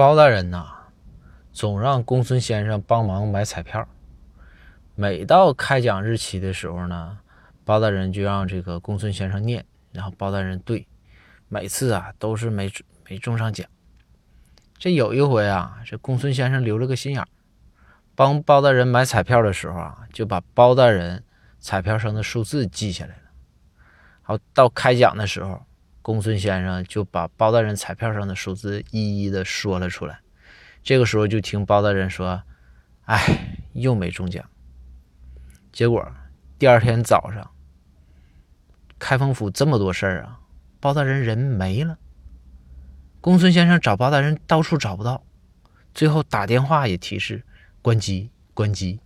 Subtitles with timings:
[0.00, 0.66] 包大人呐，
[1.52, 3.86] 总让公孙先生帮忙买彩票。
[4.94, 7.18] 每到开奖日期的时候呢，
[7.66, 10.88] 包大人就让这个公孙先生念，然后包大人对，
[11.50, 12.72] 每次啊都是没
[13.10, 13.68] 没中上奖。
[14.78, 17.22] 这有一回啊，这公孙先生留了个心眼，
[18.14, 21.22] 帮包大人买彩票的时候啊，就把包大人
[21.58, 23.22] 彩票上的数字记下来了。
[24.22, 25.60] 好，到开奖的时候。
[26.10, 30.18] 公孙先生就把包大人彩票上的数字一一的说了出来。
[30.82, 32.42] 这个时候就听包大人说
[33.06, 33.22] ：“哎，
[33.74, 34.44] 又没中奖。”
[35.70, 36.04] 结果
[36.58, 37.48] 第二天早上，
[38.98, 40.40] 开封府这么多事儿啊，
[40.80, 41.96] 包大人人没了。
[43.20, 45.22] 公孙先生找包大人到处找不到，
[45.94, 47.44] 最后打电话也提示
[47.82, 48.98] 关机，关机。